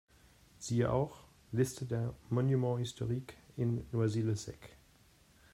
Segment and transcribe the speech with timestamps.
[0.57, 1.19] Siehe auch:
[1.51, 4.75] Liste der Monuments historiques in Noisy-le-Sec